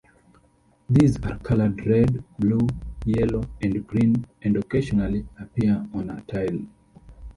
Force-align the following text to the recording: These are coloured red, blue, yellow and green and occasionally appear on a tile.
These 0.89 1.23
are 1.27 1.37
coloured 1.37 1.85
red, 1.85 2.23
blue, 2.39 2.65
yellow 3.05 3.43
and 3.61 3.85
green 3.85 4.25
and 4.41 4.57
occasionally 4.57 5.27
appear 5.39 5.85
on 5.93 6.09
a 6.09 6.21
tile. 6.21 6.65